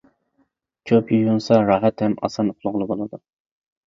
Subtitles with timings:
[0.91, 3.21] كۆپ يۇيۇنسا راھەت ھەم ئاسان ئۇخلىغىلى بولىدۇ.